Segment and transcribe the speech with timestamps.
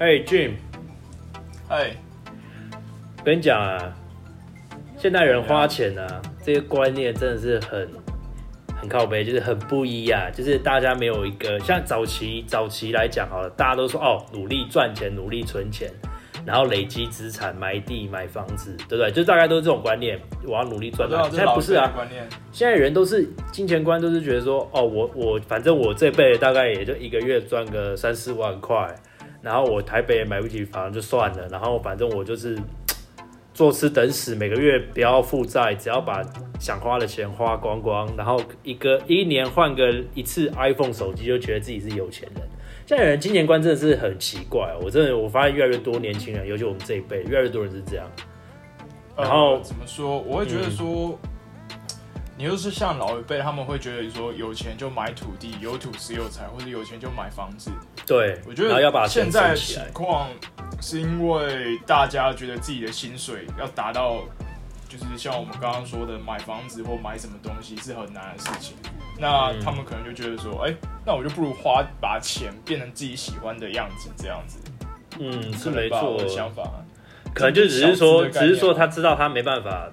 [0.00, 0.50] 哎，Jim，
[1.68, 1.96] 哎，
[3.24, 3.94] 跟你讲啊，
[4.98, 7.88] 现代人花钱啊，这些观念真的是很
[8.76, 15.88] 很靠背，就是很不一啊，就是大家没有一个像早期早期来讲好了，大家都说哦，努力赚钱，努力存钱，
[16.44, 19.12] 然后累积资产，买地买房子，对不对？
[19.12, 21.16] 就大概都是这种观念，我要努力赚钱。
[21.30, 21.92] 现在不是啊，
[22.50, 28.92] 现在人都是金钱观，都是觉得说哦，我我反正我这辈大概也就一个月赚个三四万块。
[29.44, 32.58] 然后我台北也买不起房就算了，然后反正我就是
[33.52, 36.22] 坐吃等死，每个月不要负债，只要把
[36.58, 42.48] 想花的钱花光光，然后一个一年换个一次 iPhone 手机，就觉得自己是有钱人。
[42.86, 48.06] 现在人金钱观真的是很奇怪，我真的我发现越来越多年轻人，尤其我们这一辈，越来越多人是这样。
[49.16, 50.18] 然后怎么说？
[50.20, 51.18] 我会觉得说。
[52.36, 57.70] 你又是像老一辈，他们会觉得说有钱就买土地，有土石有财，或者有钱就买房子。
[58.04, 60.28] 对，我觉得现在情况
[60.80, 64.16] 是因为大家觉得自己的薪水要达到，
[64.88, 68.76] 就是像我们刚刚说的买房子或买什么东西是很难的事情。
[69.16, 70.74] 那他们可能就觉得说，哎，
[71.06, 74.58] 那我就不如花把钱变成自己喜欢的样子，这样子。
[75.20, 76.18] 嗯，是没错。
[76.18, 76.64] 的想法
[77.32, 79.88] 可能就只是说，只是说他知道他没办法。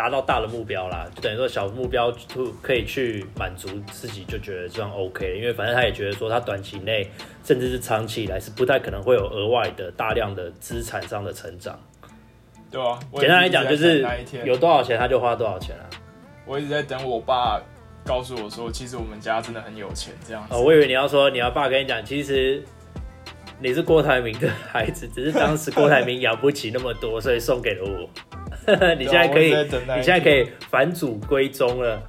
[0.00, 5.36] 达到大的目标啦，就等于说小目标就可以去满足自己，就觉得这样 OK。
[5.36, 7.06] 因为反正他也觉得说，他短期内
[7.44, 11.78] 甚至是长期以来是不太可能会有额外的大量的资产上的成长。
[12.70, 14.02] 对啊，简单来讲就是
[14.46, 15.84] 有多少钱他就花多少钱啊。
[16.46, 17.60] 我一直在等我爸
[18.06, 20.54] 告诉我说，其实我们家真的很有钱这样子。
[20.54, 22.64] 哦，我以为你要说你要爸跟你讲，其实
[23.58, 28.08] 你是郭台铭的孩子，只是当时郭台铭养不起那么多，所以送给了我。
[28.98, 29.54] 你现在可以，
[29.96, 32.02] 你现在可以返祖归宗了，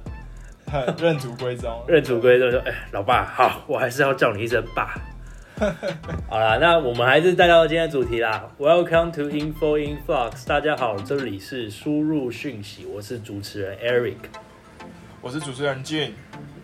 [1.00, 4.94] 认祖归宗，认祖归宗说：“哎，老爸，好，我还是要叫你一声爸。
[6.28, 8.50] ”好了，那我们还是带到今天的主题啦。
[8.58, 14.16] Welcome to Info Influx，大家好，这里是输入讯息，我是主持人 Eric，
[15.20, 16.12] 我是主持人 Jane。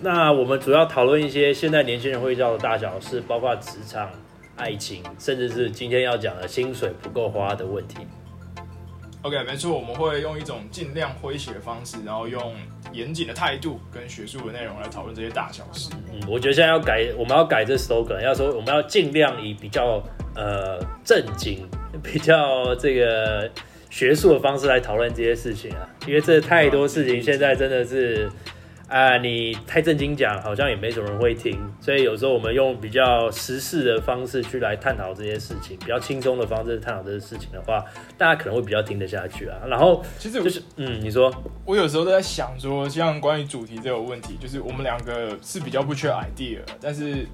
[0.01, 4.11] 那我们主要讨论一些现在年轻人会遇到的大小事，包括职场、
[4.57, 7.99] 爱情，甚至是今天要讲的薪水不够花的问题。
[9.29, 12.55] OK，没错，我们会用一种尽量诙谐的方式，然后用
[12.95, 15.91] 严谨的态度跟学术的内容来讨论这些大小事。
[16.11, 20.03] 嗯，我觉得现在要改，我们要改这 slogan，要说我们要尽量以比较
[20.35, 21.69] 呃正经、
[22.03, 23.51] 比较这个
[23.91, 28.31] 学术的方式来讨论这些事情啊，因为这太多事情现在真的是。
[28.89, 37.85] 啊，你太正经讲，好像也没什么人会听，所以有时候我们用比较时事的方式去来探讨这些事情，比较轻松的方式探讨这些事情的话，
[38.17, 39.59] 大家可能会比较听得下去啊。
[39.67, 41.31] 然后，其实就是，嗯，你说，
[41.67, 47.27] 我有时候都在想说，像关于主题这个问题，就是我们两个是比较不缺 idea，但是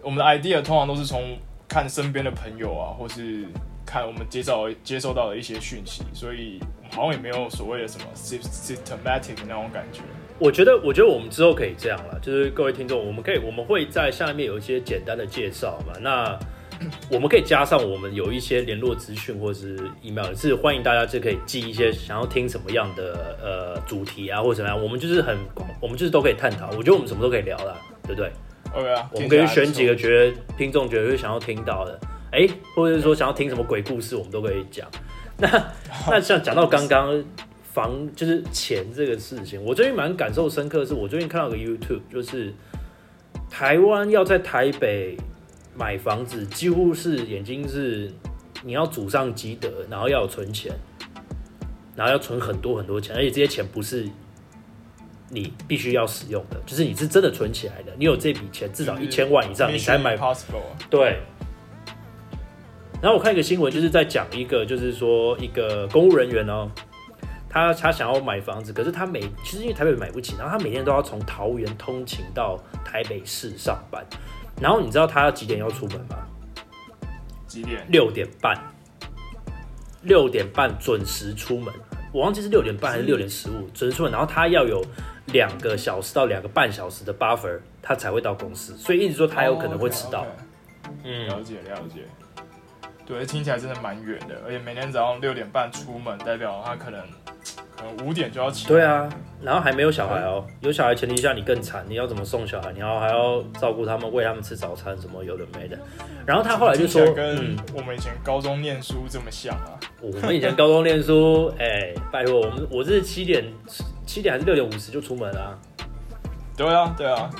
[0.00, 1.36] 我们的 idea 通常都是从
[1.68, 3.44] 看身边的朋友啊，或是
[3.84, 6.58] 看我们接受接收到的一些讯息，所以
[6.90, 10.00] 好像也没有所谓的什么 systematic 那种感觉。
[10.40, 15.92] 我觉得，我觉得我们之后可以这样了，就是各位听众，我们可以，我们会在下面有一些简单的介绍嘛。
[16.00, 16.38] 那
[17.12, 25.36] 我们可以加上我们有一些联络资讯或是 email，是欢迎大家就可以寄一些想要听什么样的呃主题啊，或者怎么样，我们就是很，
[25.78, 26.70] 我们就是都可以探讨。
[26.70, 28.32] 我觉得我们什么都可以聊啦，对不对
[28.72, 32.00] ？OK 啊，我们可以选几个觉得听众觉得会想要听到的，
[32.32, 34.88] 哎，或者是说想要听什么鬼故事，我们都可以讲。
[35.36, 35.48] 那
[36.08, 37.22] 那像讲到刚刚。
[37.72, 40.84] 房就是钱这个事情，我最近蛮感受深刻。
[40.84, 42.52] 是我最近看到个 YouTube，就是
[43.48, 45.16] 台湾要在台北
[45.76, 48.10] 买房子，几乎是眼睛是
[48.64, 50.72] 你要祖上积德，然后要有存钱，
[51.94, 54.08] 然后要存很多很多钱，而且这些钱不是
[55.28, 57.92] 你必须要使用的，就是你是真的存起来的。
[57.96, 60.16] 你有这笔钱，至少一千万以上，你才买。
[60.90, 61.20] 对。
[63.00, 66.68] 然后我看一个新闻，就是在讲一个，就是说一个公务人员哦。
[67.50, 74.06] 他他想要买房子，可是他每其实因为台北买不起，然后他每天都要从桃园通勤到台北市上班，
[74.60, 76.16] 然后你知道他要几点要出门吗？
[77.48, 77.84] 几点？
[77.90, 78.56] 六点半，
[80.02, 81.74] 六点半准时出门。
[82.12, 84.80] 我忘记是六点半还是六点十五准时出门，然后他要有
[85.26, 90.24] 两个小时到两个半小时的 buffer，他才会到公司，所以一直说他有可能会迟到。
[91.02, 92.04] 嗯，了解了解。
[93.04, 97.00] 对，听起来真的蛮远的，而且每天早上六点半出门，代表他可能。
[98.04, 98.66] 五点就要起。
[98.68, 99.08] 对啊，
[99.42, 100.44] 然后还没有小孩哦。
[100.60, 102.72] 有小孩前提下你更惨，你要怎么送小孩？
[102.72, 105.78] 你要还要照顾他们，喂他们吃早餐，什么有的没的。
[106.26, 109.78] 然后他后来就说，跟我们以前高中念书这么像啊。
[110.00, 113.44] 我们以前高中念书，哎，拜托我们，我是七点
[114.06, 115.58] 七点还是六点五十就出门啊？
[116.56, 117.30] 对啊，对啊。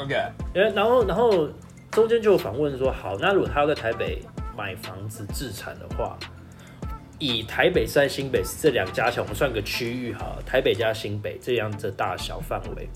[0.00, 1.48] OK，哎，然后然后
[1.90, 4.22] 中间就有访问说，好，那如果他要在台北
[4.56, 6.16] 买房子自产的话，
[7.20, 12.88] 以台北市和新北市这两加起来，我们算个区域哈，台北加新北这样的大小范围，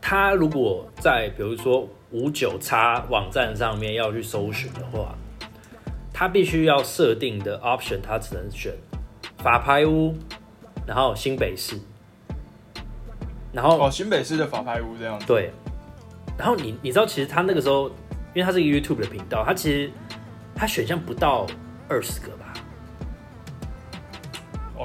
[0.00, 5.16] 他如果在比如说五九叉网站上面要去搜寻的话，
[6.12, 8.74] 他必须要设定的 option，他只能选
[9.38, 10.14] 法拍屋，
[10.86, 11.78] 然后新北市，
[13.52, 15.26] 然后哦，新北市的法拍屋这样子。
[15.26, 15.50] 对，
[16.36, 17.88] 然后你你知道，其实他那个时候，
[18.34, 19.90] 因为他是一个 YouTube 的频道，他其实
[20.54, 21.46] 他选项不到
[21.88, 22.47] 二十个吧。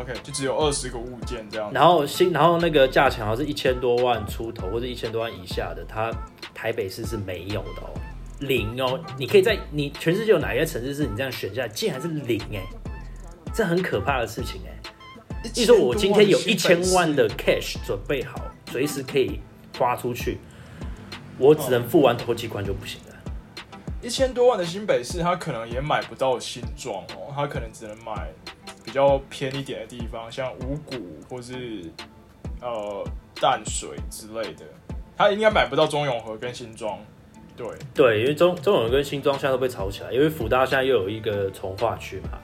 [0.03, 1.71] OK，就只有二十个物件这样。
[1.73, 6.11] 然后新，然后那个价钱好像是一千多万出头，或者一千多万以下的，它
[6.53, 7.89] 台北市是没有的哦，
[8.39, 8.99] 零哦。
[9.17, 12.61] 你可以在你全世界有哪一个城市是你这样选下来，竟然是零哎，
[13.53, 14.71] 这很可怕的事情哎。
[15.55, 19.39] 意思说我今天有一千万的 cash 准备好，随时可以
[19.77, 20.37] 花出去，
[21.37, 23.13] 我只能付完头期款就不行了。
[24.01, 28.42] 一千多万的新北市，他可能也买不到新装哦，他可能只能买比
[28.93, 30.95] 较偏一点的地方，像五股
[31.29, 31.83] 或是
[32.61, 33.03] 呃
[33.41, 34.63] 淡水之类的，
[35.17, 36.97] 他应该买不到中永和跟新庄。
[37.55, 42.39] 对，对，因为中中永和跟新庄现在都被炒起来，因为福大现在又有一个从化区嘛。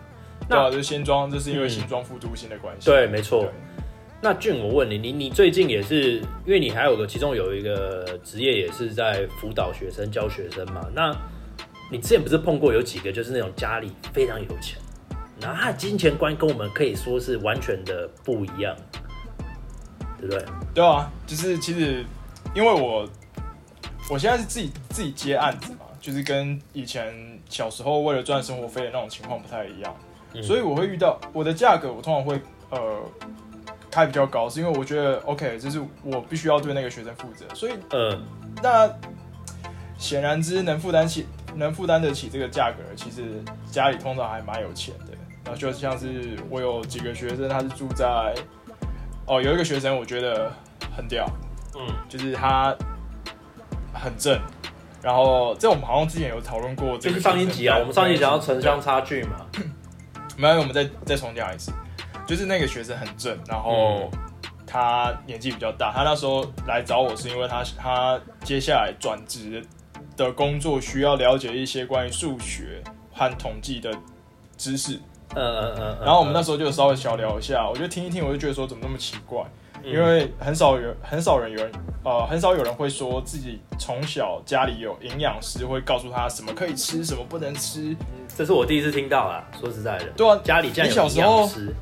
[0.47, 2.85] 对啊，就是新庄，这是因为新庄副都新的关系。
[2.89, 3.47] 对，没错。
[4.21, 6.15] 那俊，我问你，你你最近也是，
[6.45, 10.85] 因为你还有个，其中有一个职业也是在辅导学生、教学生嘛。
[10.93, 11.15] 那
[11.91, 14.77] 你之前不是碰过有几个就是那种家里非常有钱，
[15.41, 18.75] 然后他的金钱观跟我们可以说是完全的不一样，
[20.19, 20.45] 对不对？
[20.73, 22.05] 对啊，就是其实
[22.53, 23.07] 因为我
[24.09, 27.13] 我现在是自己自己接案子嘛，就是跟以前
[27.49, 29.95] 小时候为了赚生活费的那种情况不太一样，
[30.33, 32.99] 嗯所以我会遇到我的价格，我通常会呃
[33.89, 38.19] 开比较高，是因为我觉得 OK，就是我必须要对那个学生负责，所以呃，
[38.61, 38.91] 那
[39.97, 41.25] 显然之能负担起
[41.55, 43.41] 能负担得起这个价格，其实
[43.71, 45.17] 家里通常还蛮有钱的。
[45.49, 48.05] 然后就像是我有几个学生，他是住在
[49.25, 50.51] 哦，有一个学生我觉得
[50.95, 51.25] 很屌，
[51.75, 52.75] 嗯，就是他
[53.91, 54.39] 很正。
[55.01, 59.43] 然后这我们好像之前有讨论过这个，就是上一集啊，我们上一集讲到城乡差距嘛，
[60.37, 61.71] 没有，我们再再重讲一次，
[62.27, 64.11] 就是那个学生很正，然后
[64.67, 69.65] 他年纪比较大，他那时候来找我是因为他他接下来转职
[70.15, 73.91] 的工作需要了解一些关于数学和统计的
[74.57, 74.99] 知识，
[75.35, 79.43] 嗯嗯嗯，然后我们那时候就稍微小聊一下，我就听一听，我就觉得说怎么那么奇怪，
[79.83, 79.91] 嗯。
[79.91, 81.71] 因为很少有很少人有人
[82.03, 87.95] 呃很少有人会说自己从小家里有营养师会告诉他什么可以吃，什么不能吃，
[88.35, 91.75] 这是我第一次听到啊，说实在的，对啊，家里竟然有营你小时候养师，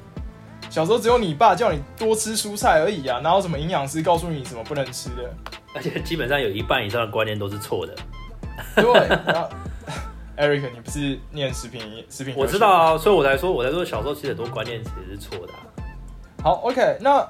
[0.70, 5.34] 小时候只有你爸叫你多吃蔬菜而已啊，哪有什么营养师告诉你什么不能吃的？
[5.74, 7.96] 而且基本上有一半以上的观念都是错的。
[8.76, 9.48] 对，然后
[10.38, 12.36] Eric，你不是念食品食品？
[12.38, 12.70] 我知道。
[12.70, 15.60] 啊，所以我才说，我才说小时候其实很多观念其实是错的、啊。
[16.44, 17.28] 好，OK，那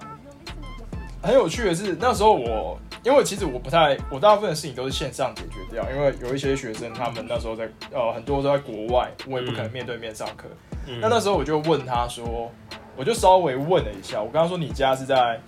[1.21, 10.50] 很有趣的是，那时候我因为其实我不太，我大部分的事情都是线上解决掉，因为有一些学生他们那时候在呃很多都在国外，我也不可能面对面上课。
[10.86, 12.51] 嗯那那时候我就问他说，
[12.98, 15.39] 我就稍微问了一下，我跟他说你家是在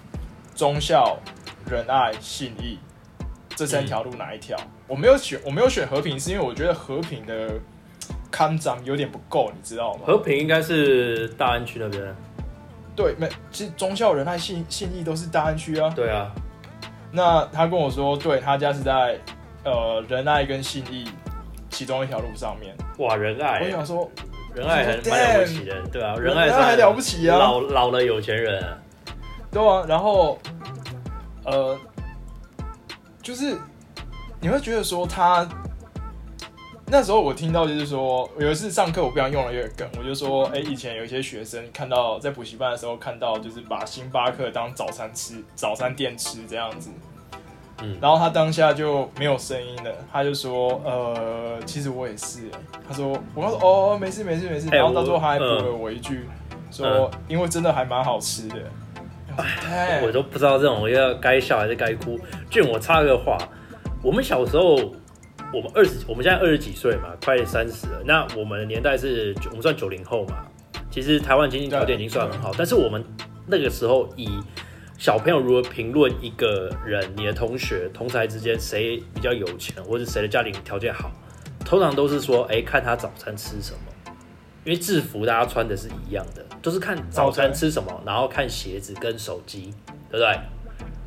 [0.55, 1.17] 忠孝、
[1.69, 2.79] 仁爱、信义
[3.49, 4.57] 这三条路哪一条？
[4.89, 7.51] 我没有选，我没有选和平，是因为我觉得和平的
[8.31, 10.01] 康长有点不够，你知道吗？
[10.05, 12.03] 和平应该是大安区那边。
[12.95, 15.93] 对，没，其实忠孝、仁爱、信信义都是大安区啊。
[15.95, 16.31] 对啊，
[17.11, 19.17] 那他跟我说，对他家是在
[19.63, 21.07] 呃仁爱跟信义
[21.69, 22.75] 其中一条路上面。
[22.97, 24.09] 哇，仁爱我，想说，
[24.53, 28.77] 仁爱很蛮了不起的，对啊，仁爱还了不起啊老老的有钱人啊。
[29.51, 30.37] 对啊，然后
[31.45, 31.77] 呃，
[33.21, 33.55] 就是
[34.41, 35.47] 你会觉得说他
[36.87, 46.89] 那时候我听到就是说，有一次上课我不想用了一个梗，我就说，哎、以前有一些学生看到在补习班的时候看到，就是把星巴克当早餐吃，早餐店吃这样子。
[47.81, 54.67] 嗯然后他当下就没有声音了，他就说，呃，其实我也是、哎他说，我说，哦，没事没事没事。
[54.71, 56.27] 哎然后到最后他还补了嗯我一句，
[56.71, 58.55] 说，因为真的还蛮好吃的。
[59.37, 62.19] 哎 我都不知道这种要该笑还是该哭。
[62.49, 63.37] 俊，我插个话，
[64.01, 64.75] 我们小时候，
[65.53, 68.01] 我们二十，我们现在二十几岁嘛，快三十了。
[68.05, 70.45] 那我们的年代是，我们算九零后嘛。
[70.89, 73.03] 其实台湾经济条件已经算很好，但是我们
[73.45, 74.29] 那个时候以
[74.97, 81.11] 小朋友如何评论一个人，你的同学、同才之间谁比较有钱，或者谁的家庭条件好，
[81.65, 83.79] 通常都是说，哎、看他早餐吃什么。
[84.65, 89.73] 因为制服大家穿的是一样的，都是看早餐吃什么，然后看鞋子跟手机，
[90.09, 90.39] 对不对？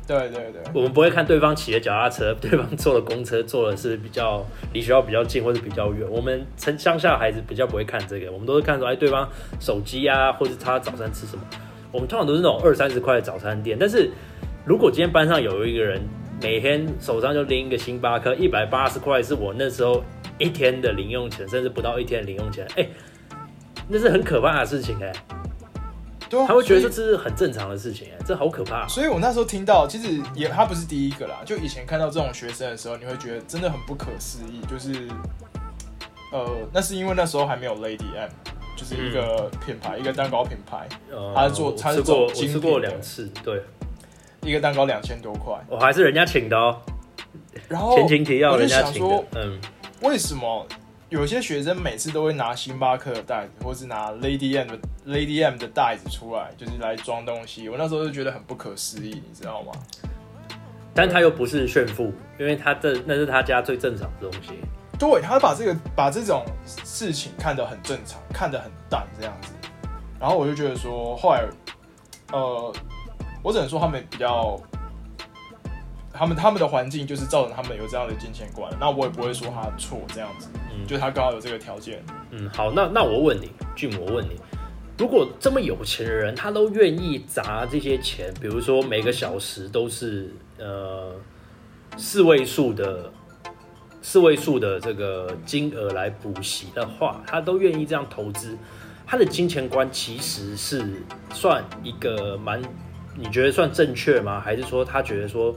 [0.05, 6.05] 对对对，我们不会看对方骑的脚踏车， 对方坐的公车，坐的是比较离学校比较近或者比较远。
[6.09, 9.27] 我们城乡下孩子比较不会看这个，我们都是看说，哎，对方
[9.61, 11.43] 手机啊，或者他早餐吃什么。
[11.91, 14.09] 我们通常都是那种二三十块的早餐店，但是
[14.65, 16.01] 如果今天班上有一个人
[16.41, 20.03] 每天手上就拎一个星巴克，一百八十块是我那时候
[20.37, 22.85] 一天的零用钱，甚至不到一天的零用钱，哎，
[23.87, 25.13] 那是很可怕的事情哎。
[26.47, 28.87] 他会觉得这是很正常的事情，哎，这好可怕。
[28.87, 31.41] 所以我那时候听到，其实也他不是第一个啦。
[31.45, 34.61] 就以前看到这种学生的时候，你会觉得真的很不可思议。
[34.69, 35.07] 就是，
[36.31, 38.29] 呃，那是因为那时候还没有 Lady M，
[38.77, 40.87] 就是一个品牌，一个蛋糕品牌。
[41.35, 43.61] 他做，他是做，我吃过两次，对，
[44.41, 46.81] 一个蛋糕两千多块，我还是人家请的哦。
[47.67, 49.59] 然后前情提要，人家请的，嗯，
[50.01, 50.65] 为什么？
[51.13, 57.69] 有些学生每次都会拿星巴克的袋子，或是拿 Lady M 的 Lady M 的袋子出来，就是来装东西。
[57.69, 59.71] 我那时候就觉得很不可思议，你知道吗？
[60.91, 64.53] 但他又不是炫富，因为他这那是他家最正常的东西。
[64.97, 69.53] 对，他把这个把这种事情看得很正常，看得很淡这样子。
[70.19, 71.45] 然后我就觉得说，后来，
[72.31, 72.73] 呃，
[73.43, 74.59] 我只能说他们比较。
[76.15, 84.35] 他们他们的环境就是造成他们有这样的金钱观，那我也不会说他错这样子，嗯，就他刚好有这个条件，嗯，好，那那我问你，俊，我问你，
[84.97, 91.13] 如果这么有钱的人，他都愿意砸这些钱，比如说每个小时都是呃
[91.97, 93.11] 四位数的
[94.01, 98.57] 四位数的这个金额来补习的话，他都愿意这样投资，
[99.05, 100.83] 他的金钱观其实是
[101.31, 102.61] 算一个蛮，
[103.15, 104.39] 你觉得算正确吗？
[104.39, 105.55] 还是说他觉得说？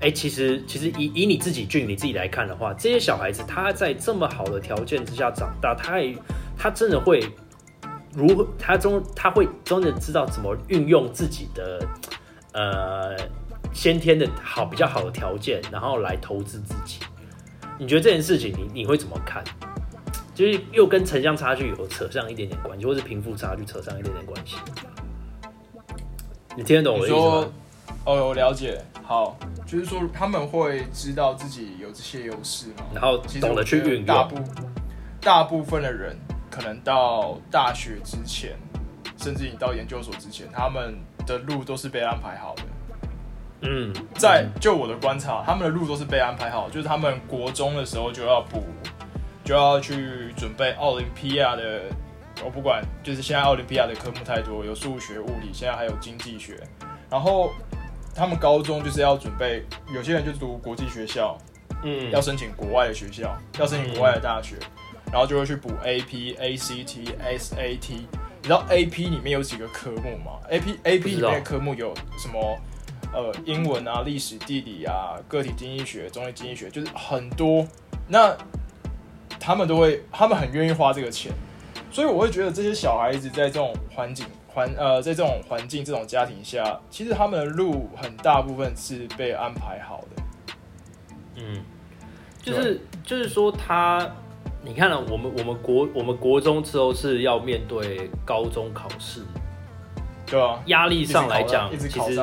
[0.00, 6.16] 哎，其实其实以以你自己俊你自己来看的话，这些小孩子他在这么好的条件之下长大，他也
[6.56, 7.22] 他真的会
[8.14, 8.46] 如何？
[8.58, 11.86] 他中他会真的知道怎么运用自己的
[12.54, 13.14] 呃
[13.74, 17.00] 先天的好比较好的条件，然后来投资自己。
[17.78, 19.44] 你觉得这件事情你你会怎么看？
[20.34, 24.56] 就是又跟城乡差距有扯上一点点关系，或是贫富差距扯上一点点关系？
[26.56, 27.52] 你听得懂我的意思吗？
[28.06, 28.82] 哦，我了解。
[29.10, 29.36] 好，
[29.66, 34.06] 就是说他们会知道自己有这些优势嘛，然后懂得去运用。
[34.06, 34.36] 大部
[35.20, 36.16] 大部分的人
[36.48, 38.52] 可能到大学之前，
[39.16, 42.62] 甚至你到研究所之前，他们的路都是被安排好的。
[43.62, 48.62] 嗯，在就我的观察，他们的路都是被安排好，就是他们国中的时候就要补，
[49.42, 51.82] 就要去准备奥林匹亚的。
[52.44, 56.56] 我不管，就是现在奥林匹亚的科目太多，有数学、物理，现在还有经济学，
[57.10, 57.50] 然后。
[58.14, 59.64] 他们高中就是要准备，
[59.94, 61.36] 有些人就读国际学校，
[61.82, 64.56] 嗯，要申请国外的学校，要申请国外的大学，
[65.12, 67.92] 然后就会去补 AP、ACT、SAT。
[68.42, 72.58] 你知道 AP 里面有几个科目吗？AP AP 里面的科目有什么？
[73.12, 77.66] 呃，英文啊、历史、地理啊、个体经济学、中立经济学，就是很多。
[78.06, 78.36] 那
[79.40, 81.32] 他们都会，他们很愿意花这个钱，
[81.90, 84.24] 所以我会觉得这些小孩子在这种环境。
[84.52, 90.22] 环呃，在这种环境、这种家庭下，其实他们的路很大部分是被安排好的。
[91.36, 91.62] 嗯，
[92.42, 94.06] 就是就是说，他
[94.62, 99.22] 你看了我们我们国我们国中之后是要面对高中考试，
[100.26, 102.20] 对啊，压力上来讲，其实，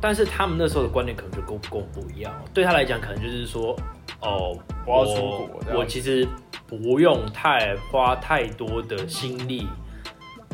[0.00, 2.34] 但是他们那时候的观念可能就跟跟我不一样。
[2.54, 3.76] 对他来讲，可能就是说，
[4.20, 6.26] 哦，我要出国，我其实
[6.66, 9.68] 不用太花太多的心力。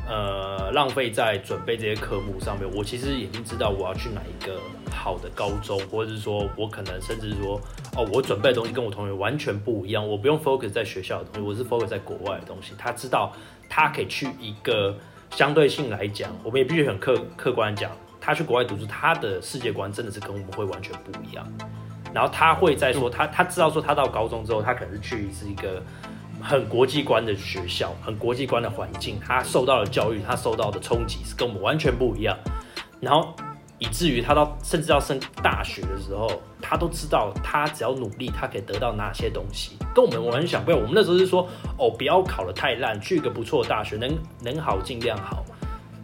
[0.09, 2.69] 呃，浪费在准备这些科目上面。
[2.75, 7.61] 我其实已经知道我要去哪一个好的高中，或者是说我可能甚至说，
[7.97, 10.07] 哦，我准备的东西跟我同学完全不一样。
[10.07, 12.75] 我不用 focus 在学校的东西，我是 focus 在国外的东西。
[12.77, 13.33] 他知道
[13.69, 14.95] 他可以去一个
[15.31, 17.91] 相对性来讲，我们也必须很客客观讲，
[18.21, 21.47] 他去国外读书，他的世界观真的是跟我们会完全不一样。
[22.13, 25.81] 然后他会在说，他他知道说，他到高中之后，他可能是去是一个。
[26.43, 32.37] 很国际观的学校，很国际观的环境，他受到的教育，他受到的冲击是跟我们完全不一样。
[33.01, 33.35] 然后
[33.79, 36.29] 以至于他到甚至要升大学的时候，
[36.61, 40.83] 他都知道他只要努力，他可以得到哪些东西，跟我们完全想不一样。
[40.83, 45.45] 我们那时候是说，哦，不要考得太烂，去一个不错的大学，能能好尽量好。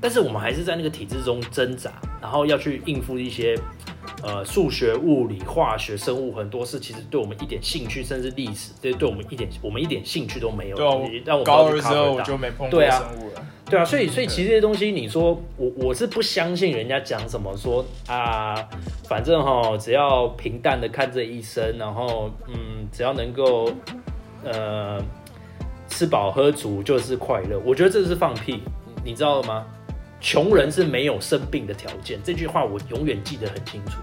[0.01, 1.91] 但是我们还是在那个体制中挣扎，
[2.23, 3.59] 然后要去应付一些。
[4.23, 10.77] 呃，数学、物理、化学、生物很多事，其实对我们一点兴趣，甚至历史，这对我们一点我们一点兴趣都没有。
[10.77, 13.47] 对啊，让我高二之后我就没碰过生物了。
[13.71, 18.57] 对啊，所以所以其实这些东西，你说我我是不相信人家讲什么说啊，
[19.05, 23.71] 反正哈，只要平淡的看这一生，然后嗯，只要能够
[24.43, 25.01] 呃
[25.87, 27.61] 吃饱喝足就是快乐。
[27.65, 28.63] 我觉得这是放屁，
[29.05, 29.65] 你知道吗？
[30.21, 32.19] 穷人是没有生病的条件。
[32.23, 33.99] 这句话我永远记得很清楚。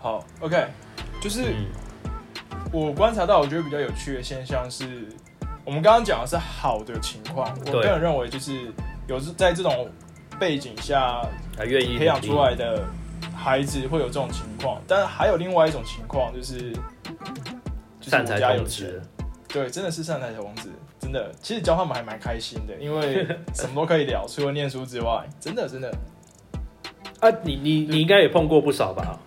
[0.00, 0.66] 好，OK，
[1.20, 1.66] 就是嗯，
[2.72, 5.08] 我观察到我觉得比较有趣的现象是，
[5.64, 8.72] 我们刚刚讲的是好的情况，我个人认为就是
[9.08, 9.90] 有时在这种
[10.38, 11.20] 背景下
[11.56, 12.84] 他愿意培养出来的
[13.34, 16.72] 孩子会有这种情况，但还有另外一种情况就是，
[17.98, 18.88] 就是善我家有钱，，
[19.48, 23.24] 对，真的是善财童子，真的，其实教他们还蛮开心的，因为
[23.54, 25.90] 什么都可以聊，除了念书之外，真的真的
[27.20, 29.18] 啊，你你你应该也碰过不少吧？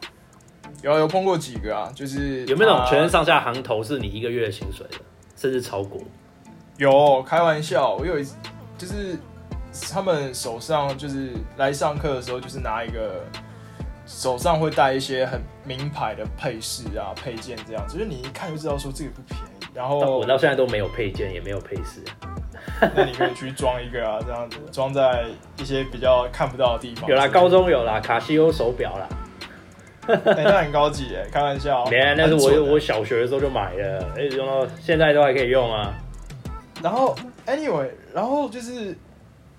[0.81, 4.97] 有有碰过几个啊，就是有没有那种全身上下行头是你一个月的薪水的，
[5.35, 6.01] 甚至超过？
[6.77, 8.35] 有开玩笑，我有一次
[8.77, 9.15] 就是
[9.91, 13.23] 他们手上就是来上课的时候，就是拿一个
[14.07, 19.50] 手上会带一些很名牌的配饰啊配件这样子，就是你一看就知道说这个不便宜。
[19.73, 22.03] 然后我到现在都没有配件，也没有配饰。
[22.95, 25.25] 那你可以去装一个啊，这样子装在
[25.59, 27.09] 一些比较看不到的地方。
[27.09, 29.07] 有啦，高中有啦，卡西欧手表啦。
[30.07, 31.85] 哎、那很高级耶，开玩笑。
[31.85, 35.93] 没啊，那是我我小学的时候就买的，一直用到现在都还可以用啊。
[36.81, 38.97] 然后 anyway，然后就是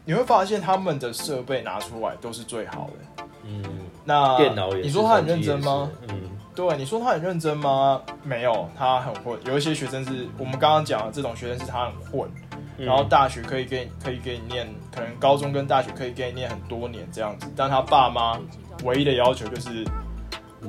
[0.04, 3.24] 你会发现他们的设备拿出来都是最好的。
[3.44, 3.62] 嗯，
[4.04, 4.82] 那电脑也是。
[4.82, 5.88] 你说他很认真吗？
[6.08, 6.20] 嗯，
[6.54, 8.02] 对，你说他很认真吗？
[8.22, 9.38] 没有，他很混。
[9.46, 12.30] 有一些学生是我们刚刚讲的这种学生是他很混，
[12.76, 18.38] 嗯然后大学可以给可以给你念，可能高中跟大学可以给你念很多年这样子，但他爸妈
[18.84, 19.84] 唯一的要求就是，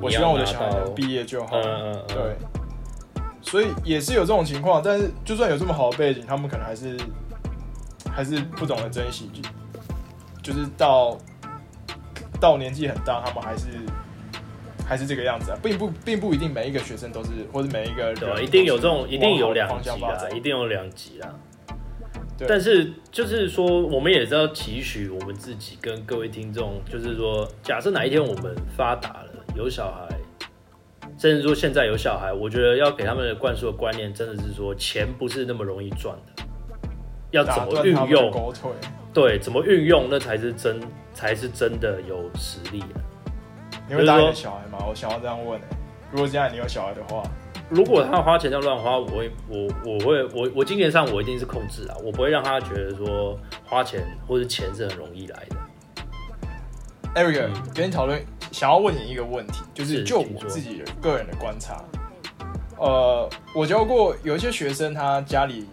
[0.00, 1.56] 我希望我的小孩毕业就好。
[1.56, 2.36] 嗯嗯嗯，对，
[3.42, 6.98] 所以也是有这种情况，但是就算有这么好的背景，他们可能还是
[8.10, 9.30] 还是不懂得珍惜，
[10.42, 11.18] 就就是到
[12.40, 13.66] 到年纪很大，他们还是
[14.86, 21.34] 还是这个样子啊，并不并不一定每一个学生都是，或者每一个人对啊，一定有这种，一定有两好的方向发，展极啦一定有两级啦。
[22.36, 30.08] 对但是就是说，我们也知道期许我们自己跟各位听众，就是说，假设哪一天我们发达了，有小孩，
[31.16, 36.42] 甚至说现在有小孩，我觉得要给他们的灌输的观念，真的是说，钱不是那么容易赚的，
[37.30, 38.52] 要怎么运用，
[39.12, 40.80] 对，怎么运用，那才是真，
[41.12, 43.00] 才是真的有实力的。
[43.88, 44.84] 你会打你的小孩吗？
[44.88, 45.66] 我想要这样问、欸、
[46.10, 47.22] 如果将来你有小孩的话，
[47.68, 55.56] 如果他花钱这样乱花，我会我我会我我金钱上我一定是控制啊，我不会让他觉得说花钱或者钱是很容易来的。
[57.14, 61.84] Eric，、嗯跟你讨论，想要问你一个问题，就是是就我自己的个人的观察，
[62.76, 65.66] 呃，我教过有一些学生，他家里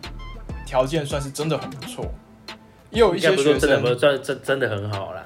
[0.65, 2.05] 条件算是真的很不错，
[2.91, 5.25] 也有一些学生真的不真真真的很好啦。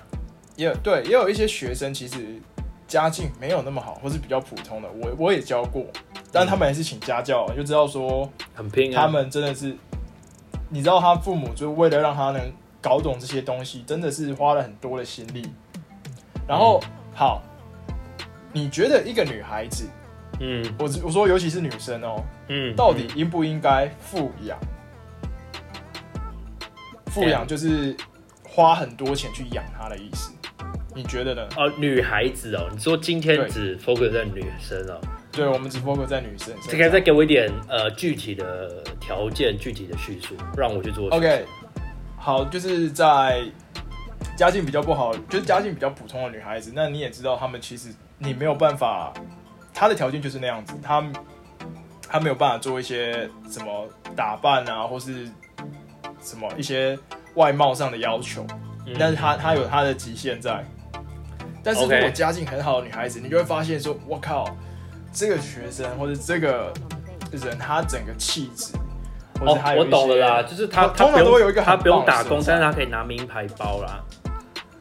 [0.56, 2.18] 也有对，也有一些学生其实
[2.88, 5.86] 家境没有那么好，或是比较普通的，我我也教过，
[6.32, 9.02] 但他们还是请家教，就知道说很拼啊。
[9.02, 9.76] 他们真的是，
[10.70, 12.42] 你知道他父母就为了让他能
[12.82, 15.50] 搞懂这些东西，真的是花了很多的心力。
[16.48, 16.80] 然后、
[17.14, 17.42] 好，
[18.54, 19.88] 你觉得一个女孩子，
[20.40, 24.60] 嗯我我说尤其是女生哦，嗯，到底应不应该富养？
[27.08, 27.96] 富养就是
[28.46, 30.34] 花很多钱去养她的意思，
[30.96, 31.46] 你觉得呢？
[31.58, 34.98] 哦，女孩子哦，你说今天只 focus 在女生哦，
[35.30, 36.56] 对，我们只 focus 在女生。
[36.70, 41.10] 这个再给我一点呃具体的条件、具体的叙述，让我去做。
[41.10, 41.46] OK，
[42.18, 43.44] 好，就是在
[44.38, 49.14] 家境比较不好，就是家境比较普通的女孩子，那你也知道，她们其实你没有办法，
[49.74, 51.06] 她的条件就是那样子，她
[52.08, 55.26] 她没有办法做一些什么打扮啊，或是
[56.22, 56.98] 什么一些
[57.34, 58.48] 外貌上的要求，
[58.86, 60.66] 嗯但是她她有她的极限在。
[61.66, 64.56] 但是如果家境很好的女孩子，你就会发现说，我靠，
[65.12, 66.72] 这个学生或者这个
[67.32, 68.76] 人，他整个气质，
[69.42, 74.00] 哦我懂了啦，就是他通常他不用都会有一个他不用打工，但是他可以拿名牌包啦。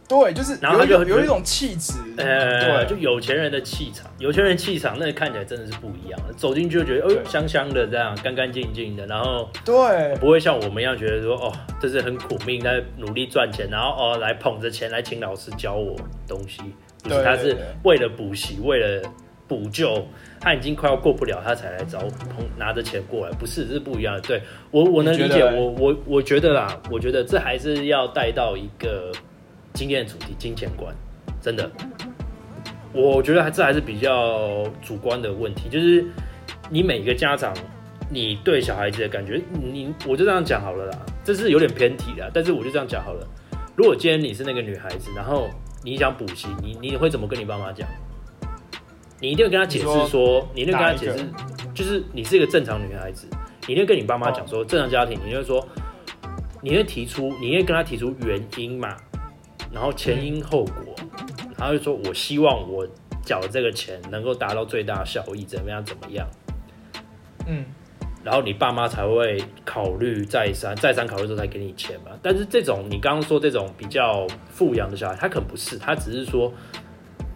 [0.06, 7.24] 对，就是然后他就有一种气质，呃，就，有钱人的气场，有钱人气场那看起来真的是不一样，走进去就觉得，哦，对。
[7.24, 15.96] 香香的这样，干干净净的，然后对，不会像我们一样觉得说，哦，这是很苦命在努力赚钱，然后哦来捧着钱来请老师教我
[16.28, 16.60] 东西，
[17.02, 19.02] 不是，他是对对对为了补习，为了
[19.48, 20.06] 补救，
[20.38, 24.20] 他已经快要过不了，他才来找捧拿着钱过来，不是，这是不一样的。
[24.20, 29.10] 对我我能理解，我我我觉得啦，我觉得这还是要带到一个
[29.74, 30.94] 今天的主题金钱观，
[31.40, 31.70] 真的，
[32.92, 36.04] 我觉得还这还是比较主观的问题，就是
[36.70, 37.52] 你每个家长。
[38.10, 43.26] 你对小孩子的感觉，你我就这样讲好了啦，这是有点偏题啦，但是我就这样讲好了。
[43.74, 45.48] 如果今天你是那个女孩子，然后
[45.82, 47.88] 你想补习，你你会怎么跟你爸妈讲？
[49.20, 51.24] 你一定要跟他解释说，你一定会跟他解释，
[51.74, 53.26] 就是你是一个正常女孩子，
[53.66, 55.66] 你一定会跟你爸妈讲说，正常家庭，你就会说，
[56.60, 58.94] 你会提出，你会跟他提出原因嘛，
[59.74, 60.94] 然后前因后果，
[61.58, 62.86] 然后就说我希望我
[63.24, 66.26] 缴的这个钱能够达到最大效益，怎么样怎么样，
[67.48, 67.64] 嗯，
[68.22, 72.12] 然后你爸妈才会考虑再三再三考虑之后才给你钱嘛。
[72.22, 76.52] 但是这种你刚刚说这种比较富养的小孩，他可能不是，他只是说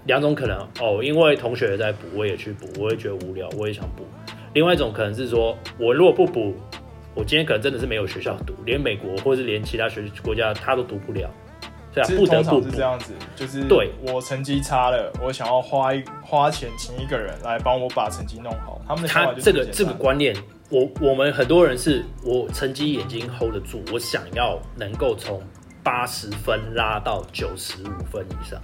[0.06, 4.04] 两种可能哦，因为同学也在补，我也去补，我也觉得无聊，我也想补。
[4.54, 6.54] 另外一种可能是说，我如果不补，
[7.14, 11.28] 我今天可能真的是没有学校读，连美国或是连其他学国家他都读不了，
[12.04, 12.82] 不得不是这。
[12.82, 18.80] 样子，就是对我成绩差了，我想要花一花钱请一个人来帮我把成绩弄好。
[18.86, 20.34] 他们他这个这个观念，
[20.70, 25.42] 我我们很多人是我成绩已经 hold 得住，我想要能够从
[25.82, 28.60] 八十分拉到九十五分以上。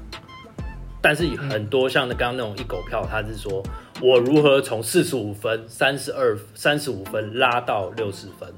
[1.00, 3.62] 但是很多像刚刚那种一狗票，他是说
[4.00, 8.48] 我如何从四十五分、三十二、三十五分拉到六十分，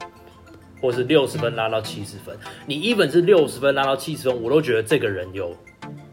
[0.81, 2.37] 或是六十分拉到七十分。
[2.67, 5.55] 你一本是六十分拉到七十分，我都觉得这个人有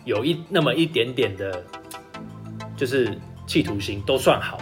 [0.06, 1.64] 有一那么一点点的，
[2.76, 4.58] 就是企图心，都算好。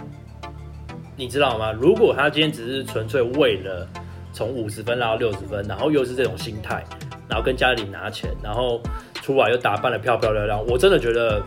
[1.16, 1.72] 你知道吗？
[1.72, 3.88] 如果他今天只是纯粹为了
[4.34, 6.84] 从五十分拉到六十分，然后又是这种心态，
[7.28, 8.82] 然后跟家里拿钱，然后
[9.14, 11.40] 出来又打扮的漂漂亮亮，我真的觉得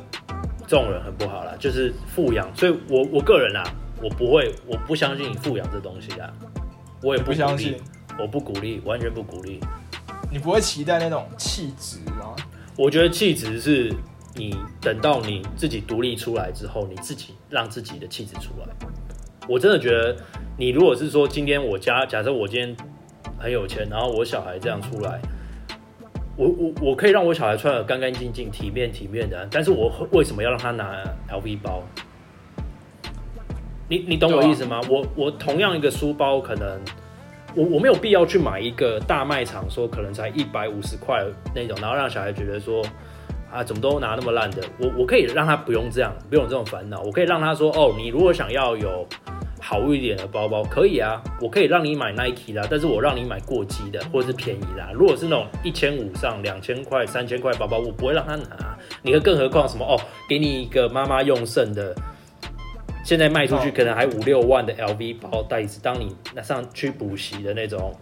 [0.67, 2.49] 这种人很不好啦，就是富养。
[2.55, 3.65] 所以我我个人啊，
[4.01, 6.31] 我不会，我不相信富养这东西啊，
[7.03, 7.77] 我也不相信，，
[8.19, 9.61] 我不鼓励，完全不鼓励。
[10.31, 12.35] 你不会期待那种气质吗？
[12.77, 13.95] 我觉得气质是
[14.35, 18.67] 你等到你自己独立出来之后，你自己让自己的气质出来。
[19.49, 20.17] 我真的觉得，
[20.57, 22.77] 你如果是说今天我家，假设我今天
[23.39, 25.21] 很有钱，然后我小孩这样出来，
[26.37, 31.83] 我我我可以让我小孩穿的干干净净、体面体面的啊，但是我为什么要让他拿 LV 包？
[33.87, 34.81] 你你懂我意思吗？
[34.89, 36.81] 我我同样一个书包，可能
[37.55, 42.85] 我我没有必要去买一个大卖场，说可能才一百五十块那种，然后让小孩觉得说
[43.53, 44.63] 啊，怎么都拿那么烂的。
[44.79, 47.01] 我我可以让他不用这样，不用这种烦恼。
[47.03, 49.07] 我可以让他说，哦，你如果想要有
[49.61, 54.91] 好一点的包包，可以啊，我可以让你买 Nike 啦，但是我让你买过激的或者是便宜啦。
[54.93, 58.77] 如果是那种一千五上两千块、三千块包包，我不会让他拿。
[59.01, 61.95] 你更更何况什么哦，给你一个妈妈用剩的。
[63.05, 67.95] 现在卖出去哦可能还五六万的 LV 包袋子，当你拿上去补习的那种，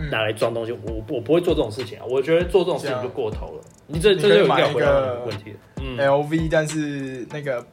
[0.00, 2.04] 嗯拿来装东西，我我不会做这种事情啊。
[2.08, 3.60] 我觉得做这种事情就过头了。
[3.86, 5.56] 你这你这就有可以买一要回答个问题了。
[5.80, 7.64] 嗯，LV，但是那个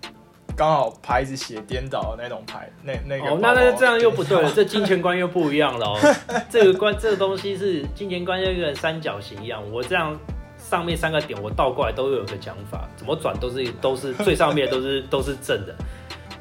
[0.55, 6.15] 刚好牌子写颠倒的那种牌，那那个哦，那那这样又不对了，这金钱观又不一样了、哦。
[6.49, 9.61] 这个观这个东西是金钱观，就跟三角形一样。
[9.71, 10.17] 我这样
[10.67, 15.75] 上面三个点，我倒过来都有个讲法，怎么转都是都是最上面都是 都是正的，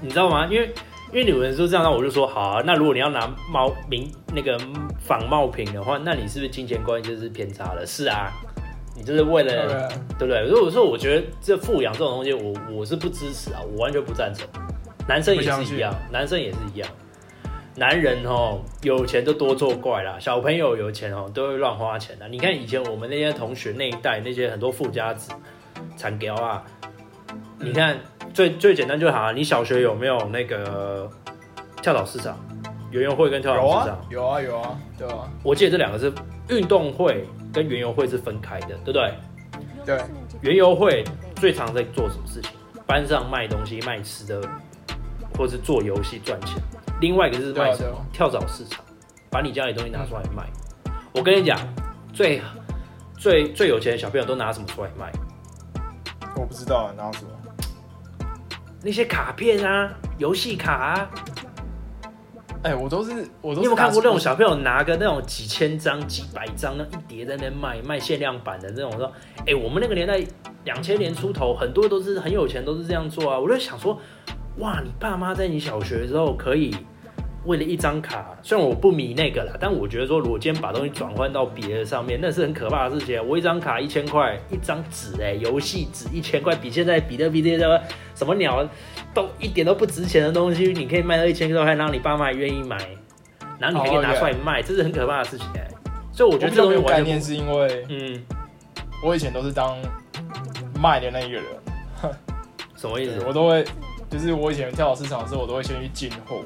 [0.00, 0.46] 你知道吗？
[0.46, 0.72] 因为
[1.12, 2.62] 因为有人说这样，那我就说好啊。
[2.64, 4.58] 那如果你要拿冒名那个
[4.98, 7.84] 仿冒品的话，那你是不是金钱观就是偏差了？
[7.86, 8.32] 是啊，
[8.96, 9.66] 你就是为了。
[10.18, 10.46] 对对不对？
[10.48, 14.48] 如果说，我觉得这富养这种东西，我我是不支持啊，我完全不赞成。
[15.06, 16.88] 男生也是一样，男生也是一样。
[17.76, 20.16] 男人哦，有钱就多作怪啦。
[20.20, 22.28] 小朋友有钱哦，都会乱花钱的。
[22.28, 25.32] 你看以前我们那些同学那一代，那些很多富家子、
[25.96, 26.64] 产条啊，
[27.58, 27.98] 你看
[28.32, 29.32] 最最简单就好啊。
[29.32, 31.10] 你小学有没有那个
[31.82, 32.38] 跳蚤市场、
[32.92, 34.06] 园游会跟跳蚤市场啊？
[34.08, 36.12] 有啊有啊，对啊，我记得这两个是
[36.48, 39.12] 运动会跟园游会是分开的，对不对？
[39.84, 40.00] 对，
[40.42, 41.02] 园游会
[41.36, 42.52] 最常在做什么事情？
[42.86, 44.48] 班上卖东西、卖吃的，
[45.36, 46.62] 或是做游戏赚钱。
[47.04, 47.98] 另外一个是卖什么？
[47.98, 48.82] 啊啊跳蚤市场，
[49.28, 50.48] 把你家里东西拿出来卖。
[51.12, 51.58] 我跟你讲，
[52.14, 52.40] 最
[53.18, 55.12] 最最有钱的小朋友都拿什么出来卖？
[56.34, 57.30] 我不知道拿什么，
[58.82, 61.10] 那些卡片啊，游戏卡啊。
[62.62, 68.90] 哎，我都是我都是你有没有看过那种小朋友拿个那种几千张、几百张那一叠在那卖，卖限量版的那种？
[68.96, 69.12] 说，
[69.46, 70.24] 哎、我们那个年代
[70.64, 73.38] 两千年出头，很多都是很有钱，都是这样做啊。
[73.38, 74.00] 我就想说，
[74.56, 76.74] 哇，你爸妈在你小学的时候可以
[77.44, 83.22] 为了一张卡，虽然我不迷那个啦，但我觉得说，如果今天把东西转换到别的上面，那是很可怕的事情啊。
[83.22, 87.82] 我一张卡一千块，一张纸哎，游戏纸一千块，比现在比特币这些
[88.14, 88.66] 什么鸟
[89.12, 92.76] 都一点都不值钱的东西，你可以卖到一千多块，还让你爸妈也愿意买，
[93.58, 95.68] 然后你还可以拿出来卖，这是很可怕的事情哎。
[96.12, 98.22] 所以我我觉得这比较没有概念，是因为嗯，
[99.04, 99.76] 我以前都是当
[100.80, 101.44] 卖的那一个人，
[102.76, 103.22] 什么意思？
[103.26, 103.64] 我都会，
[104.08, 106.40] 就是我以前跳蚤市场的时候，我都会先去进货，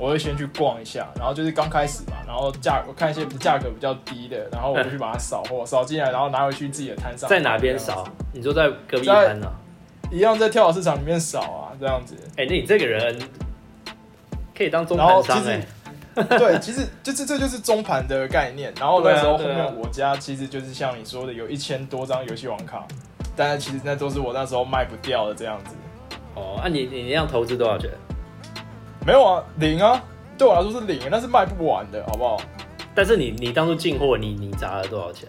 [0.00, 7.28] 我会先去逛一下，然后就是刚开始嘛，然后价我看一些价格比较低的，然后我就去把它扫货，扫进来，然后拿回去自己的摊上。
[7.28, 8.08] 在哪边扫？
[8.32, 9.46] 你说在隔壁摊呢、
[10.10, 12.16] 一样在跳蚤市场里面扫啊，这样子。
[12.38, 13.18] 哎、那你这个人
[14.56, 15.42] 可以当中盘商
[16.14, 18.72] 对，其实就是这就是中盘的概念。
[18.80, 22.86] 然后那时候后面我家其实就是像你说的，有一千多张游戏网卡，
[23.36, 25.74] 但是其实那都是我那时候卖不掉的这样子。
[26.34, 27.90] 哦，那、你你那样投资多少钱？
[29.10, 30.00] 没有啊，零啊，
[30.38, 32.40] 对我来说是零，那是卖不完的，好不好？
[32.94, 35.28] 但是你你当初进货，你你砸了多少钱？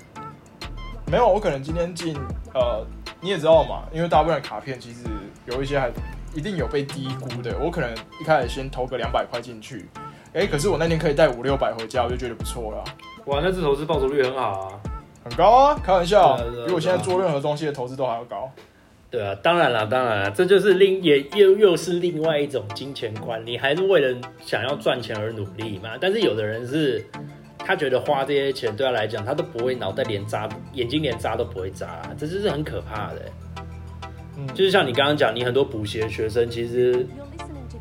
[1.08, 2.16] 没有，我可能今天进，
[2.54, 2.86] 呃，
[3.20, 5.00] 你也知道嘛，因为大部分的卡片其实
[5.48, 5.90] 有一些还
[6.36, 9.90] 一定有被低估的，我可能一开始先投个两百块进去，
[10.34, 12.84] 哎、可是我那天可以带五六百回家，我就觉得不错了，
[13.26, 14.80] 哇，那这投资报酬率很好啊。
[15.24, 18.48] 很高啊，开玩笑，比我现在做任何东西的投资都还要高。
[19.12, 25.90] 对啊，当然了，当然了，这就是另也又又是另外一种金钱观，你还是为了想要赚钱而努力嘛。
[26.00, 27.06] 但是有的人是，
[27.60, 33.22] 他觉得花这些钱对他来讲，他都不会脑袋连扎，眼睛连扎都不会眨、啊，这就是很可怕的。
[34.38, 37.06] 嗯，就是像你刚刚讲，你很多补习的学生，其实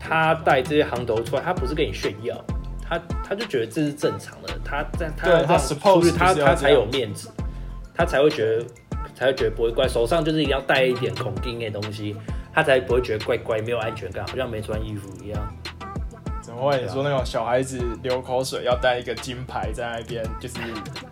[0.00, 2.44] 他带这些行头出来，他不是跟你炫耀，
[2.82, 5.56] 他他就觉得这是正常的，他在他他
[6.18, 7.30] 他他才有面子，
[7.94, 8.64] 他才会觉得
[9.20, 12.16] 才会觉得不会怪，手上就是一定要带一点孔钉的东西，
[12.54, 15.54] 他才不会觉得怪怪，没有安全感，好像没穿衣服一样。
[16.40, 16.80] 怎么会？
[16.80, 20.54] 你说那种小孩子流口水要带一个金牌在那边，就是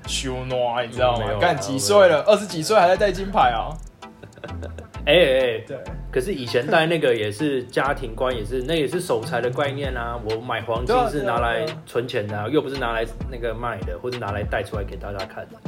[0.07, 1.19] 羞诺，你知道？
[1.21, 2.23] 吗干几岁了？
[2.23, 3.77] 二十几岁还在带金牌啊？
[5.05, 5.79] 哎哎哎，对，
[6.11, 10.19] 可是以前带那个也是家庭观，也是那也是守财的概念啊。
[10.25, 15.68] 我买黄金是拿来存钱的、啊，又不是拿来那个卖的，或者拿来带出来给大家看的。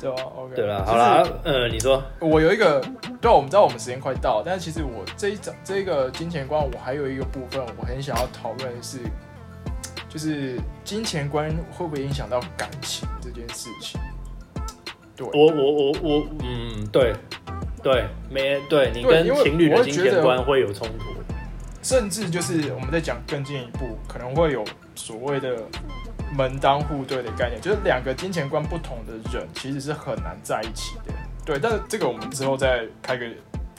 [0.00, 0.54] 对吧？OK。
[0.54, 2.80] 对了，好了，呃，你说，我有一个，
[3.20, 8.98] 对啊，我们知道我们时间快到，但是其实我这一章这个金钱观，我还有一个部分我很想要讨论的是，
[10.08, 14.00] 就是金钱观会不会影响到感情这件事情？
[15.16, 17.12] 对，我我我我，嗯，对
[17.82, 21.04] 对，没对你跟情侣的金钱观会有冲突。
[21.80, 24.62] 甚至就是我们在讲更进一步，可能会有
[24.94, 25.56] 所谓的
[26.36, 31.12] 门当户对的概念，就是两个金钱观不同的人其实是很难在一起的。
[31.44, 33.26] 对，但是这个我们之后再开个，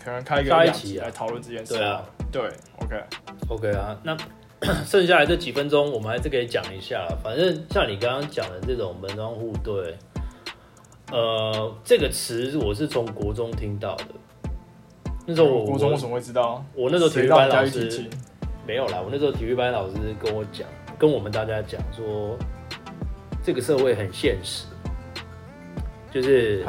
[0.04, 1.76] 可能开一个一集来讨论这件事。
[1.76, 4.18] 对啊，对，OK，OK 啊，那
[4.86, 7.08] 剩下来这几分钟，我们还是可以讲一下。
[7.24, 9.96] 反正像你刚刚讲的这种门当户对，
[11.12, 14.06] 呃，这个词我是从国中听到的。
[15.26, 16.66] 那时候我我国中为什么会知道？
[16.74, 18.10] 我那时候体育班老师？
[18.66, 20.68] 没有啦，我那时候体育班老师跟我讲，
[21.00, 22.38] 跟我们大家讲说，
[23.42, 24.66] 这个社会很现实，
[26.12, 26.66] 就是，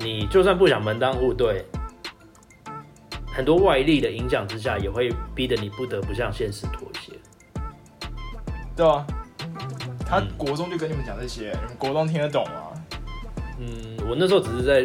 [0.00, 1.64] 你就算不想门当户对，
[3.32, 7.12] 很多外力的影响之下，也会逼得你不得不向现实妥协。
[8.74, 9.06] 对啊，
[10.04, 12.72] 他嗯国中就跟你们讲这些，你们国中听得懂吗？
[13.60, 14.84] 嗯，我那时候只是在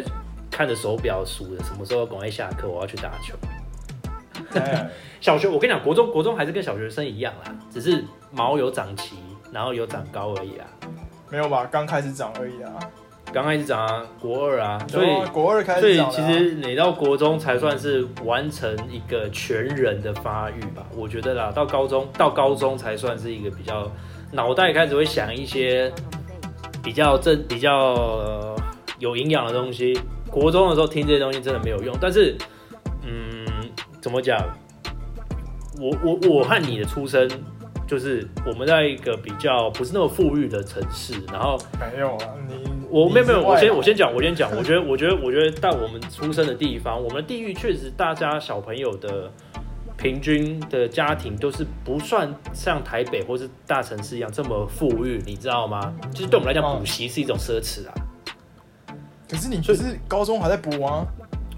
[0.52, 3.36] 看着手表数的什么时候赶快下课，我要去打球。
[4.60, 4.90] 哎
[5.20, 9.16] 小学我跟你讲，国中国中还是跟小学生一样啦，只是毛有长齐，
[9.50, 10.66] 然后有长高而已啊。
[11.30, 11.66] 没有吧？
[11.70, 12.72] 刚开始长而已啊。
[13.32, 23.90] 刚开始长啊，国二啊，所以啊国二开所以始长的啊其实你到国中才算是完成一个全人的发育吧，我觉得啦，到高中到高中才算是一个比较
[24.30, 25.90] 脑袋开始会想一些
[26.82, 28.56] 比较正比较、呃
[29.00, 29.98] 有营养的东西。
[30.30, 32.63] 国中的时候听这些东西真的没有用，但是嗯，
[34.04, 34.38] 怎么讲？
[35.80, 37.26] 我我我和你的出生
[37.86, 42.54] 就是我们在一个比较不是那么富裕的城市，然后没有啊，你
[42.90, 44.50] 我没有没有，我先我先讲，我先讲。
[44.54, 49.32] 我觉得，我觉得，我觉得，在我们出生的地方，我们的地域确实，大家小朋友的
[49.96, 55.94] 平均的家庭都是不算像台北或是大城市一样这么富裕，你知道吗？
[56.12, 57.94] 就是对我们来讲，嗯补习是一种奢侈啊。
[59.30, 61.06] 可是你就是高中还在补吗？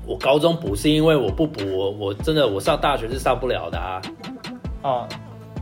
[0.07, 4.01] 我高中补是因为我不补，我我真的我上大学是上不了的啊。
[4.83, 5.09] 啊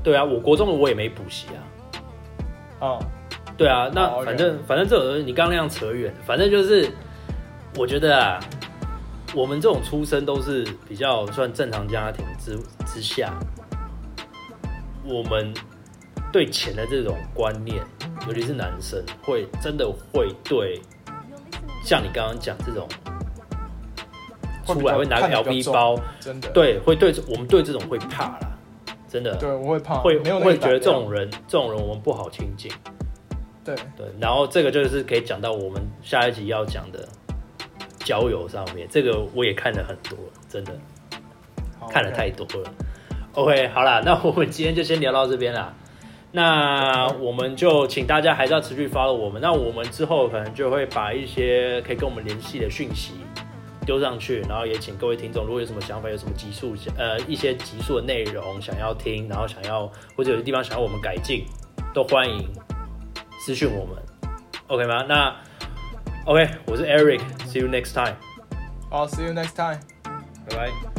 [0.02, 2.86] 对啊，我国中的我也没补习啊。
[2.86, 2.98] 啊，
[3.56, 6.86] 对啊，那反正反正这种东西你刚刚那样扯远，反正就是
[7.78, 8.38] 我觉得啊，
[9.34, 13.32] 我们这种出身都是比较算正常家庭之之下，
[15.06, 15.54] 我们
[16.30, 17.82] 对钱的这种观念，
[18.26, 20.82] 尤其是男生，会真的会对
[21.82, 22.86] 像你刚刚讲这种
[24.66, 28.58] 出来会拿个 LV 包，真的，对，会对我们对这种会怕啦，
[29.08, 29.34] 真的。
[29.36, 32.70] 对，我会怕，会会觉得这种人这种人我们不好亲近。
[33.64, 33.74] 对。
[33.96, 37.08] 对，然后这个就是可以讲到我们下一集要讲的
[37.98, 40.72] 交友上面，这个我也看了很多，真的。
[41.90, 42.70] 看了太多了。
[43.34, 45.74] OK，好啦，那我们今天就先聊到这边啦。
[46.32, 53.12] 那我们就请大家还是要持续 follow 我们，那我们之后可能就会把一些可以跟我们联系的讯息
[53.84, 61.44] 丢上去然后也请各位听众如果有什么想法有什么急速呃一些急速的内容想要听然后想要或者有些地方想要我们改进
[61.92, 62.48] 都欢迎
[63.38, 63.96] 私讯我们
[64.66, 65.04] ok 吗？
[65.08, 65.36] 那
[66.24, 68.16] ok 我是 eric see you next time
[68.90, 69.78] i'll see you next time
[70.48, 70.93] 拜拜。